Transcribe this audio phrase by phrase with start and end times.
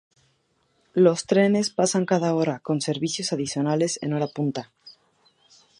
[0.95, 4.71] Los trenes pasan cada hora, con servicios adicionales en hora punta.